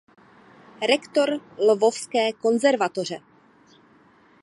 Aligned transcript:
Rektor 0.87 1.39
Lvovské 1.57 2.31
konzervatoře. 2.41 3.19